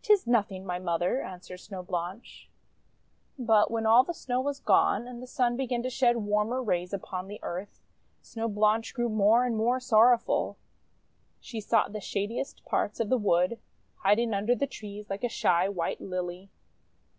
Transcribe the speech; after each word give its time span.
Tis 0.00 0.26
nothing, 0.26 0.64
my 0.64 0.78
Mother," 0.78 1.20
answered 1.22 1.58
Snow 1.58 1.82
Blanche. 1.82 2.48
But 3.38 3.70
when 3.70 3.84
all 3.84 4.02
the 4.02 4.14
Snow 4.14 4.40
was 4.40 4.60
gone, 4.60 5.06
and 5.06 5.22
the 5.22 5.26
Sun 5.26 5.58
began 5.58 5.82
to 5.82 5.90
shed 5.90 6.16
warmer 6.16 6.62
rays 6.62 6.94
upon 6.94 7.28
the 7.28 7.38
earth, 7.42 7.78
Snow 8.22 8.48
Blanche 8.48 8.94
grew 8.94 9.10
more 9.10 9.44
and 9.44 9.58
more 9.58 9.78
sorrowful. 9.78 10.56
She 11.38 11.60
sought 11.60 11.92
the 11.92 12.00
shadiest 12.00 12.64
parts 12.64 12.98
of 12.98 13.10
the 13.10 13.18
wood, 13.18 13.58
hiding 13.96 14.32
under 14.32 14.54
the 14.54 14.66
trees 14.66 15.10
like 15.10 15.22
a 15.22 15.28
shy 15.28 15.68
white 15.68 16.00
Lily. 16.00 16.48